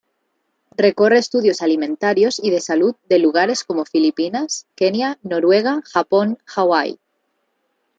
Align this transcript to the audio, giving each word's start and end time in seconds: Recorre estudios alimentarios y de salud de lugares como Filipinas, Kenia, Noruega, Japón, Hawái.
Recorre 0.77 1.19
estudios 1.19 1.61
alimentarios 1.61 2.39
y 2.43 2.49
de 2.49 2.59
salud 2.59 2.95
de 3.07 3.19
lugares 3.19 3.63
como 3.63 3.85
Filipinas, 3.85 4.65
Kenia, 4.75 5.19
Noruega, 5.21 5.83
Japón, 5.85 6.39
Hawái. 6.47 6.97